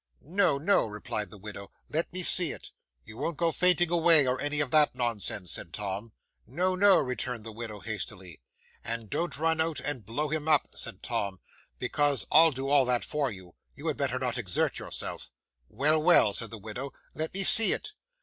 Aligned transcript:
'"No, 0.23 0.57
no," 0.57 0.87
replied 0.87 1.29
the 1.29 1.37
widow; 1.37 1.69
"let 1.87 2.11
me 2.11 2.23
see 2.23 2.51
it." 2.51 2.71
'"You 3.03 3.17
won't 3.17 3.37
go 3.37 3.51
fainting 3.51 3.91
away, 3.91 4.25
or 4.25 4.41
any 4.41 4.59
of 4.59 4.71
that 4.71 4.95
nonsense?" 4.95 5.51
said 5.51 5.73
Tom. 5.73 6.11
'"No, 6.47 6.73
no," 6.73 6.97
returned 6.97 7.43
the 7.43 7.51
widow 7.51 7.81
hastily. 7.81 8.41
'"And 8.83 9.11
don't 9.11 9.37
run 9.37 9.61
out, 9.61 9.79
and 9.79 10.03
blow 10.03 10.29
him 10.29 10.47
up," 10.47 10.65
said 10.75 11.03
Tom; 11.03 11.39
"because 11.77 12.25
I'll 12.31 12.49
do 12.49 12.67
all 12.67 12.85
that 12.85 13.05
for 13.05 13.29
you. 13.29 13.53
You 13.75 13.85
had 13.89 13.97
better 13.97 14.17
not 14.17 14.39
exert 14.39 14.79
yourself." 14.79 15.29
'"Well, 15.69 16.01
well," 16.01 16.33
said 16.33 16.49
the 16.49 16.57
widow, 16.57 16.93
"let 17.13 17.31
me 17.31 17.43
see 17.43 17.71
it." 17.71 17.93